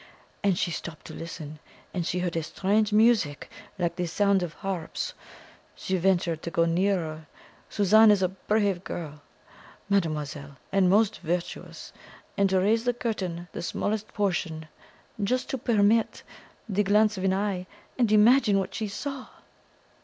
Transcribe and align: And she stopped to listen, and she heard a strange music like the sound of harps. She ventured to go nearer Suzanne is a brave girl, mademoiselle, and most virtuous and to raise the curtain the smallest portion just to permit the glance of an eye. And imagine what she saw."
And 0.43 0.57
she 0.57 0.71
stopped 0.71 1.05
to 1.05 1.13
listen, 1.13 1.59
and 1.93 2.07
she 2.07 2.17
heard 2.17 2.35
a 2.35 2.41
strange 2.41 2.91
music 2.91 3.51
like 3.77 3.97
the 3.97 4.07
sound 4.07 4.41
of 4.41 4.53
harps. 4.55 5.13
She 5.75 5.95
ventured 5.97 6.41
to 6.41 6.49
go 6.49 6.65
nearer 6.65 7.27
Suzanne 7.69 8.09
is 8.09 8.23
a 8.23 8.29
brave 8.29 8.83
girl, 8.83 9.21
mademoiselle, 9.89 10.57
and 10.71 10.89
most 10.89 11.19
virtuous 11.19 11.93
and 12.35 12.49
to 12.49 12.59
raise 12.59 12.83
the 12.85 12.95
curtain 12.95 13.47
the 13.51 13.61
smallest 13.61 14.07
portion 14.07 14.67
just 15.23 15.51
to 15.51 15.59
permit 15.59 16.23
the 16.67 16.81
glance 16.81 17.15
of 17.19 17.23
an 17.23 17.33
eye. 17.35 17.67
And 17.99 18.11
imagine 18.11 18.57
what 18.57 18.73
she 18.73 18.87
saw." 18.87 19.27